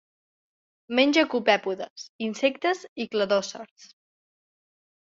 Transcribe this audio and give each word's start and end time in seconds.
Menja 0.99 1.25
copèpodes, 1.35 2.07
insectes 2.29 2.85
i 3.07 3.11
cladòcers. 3.13 3.89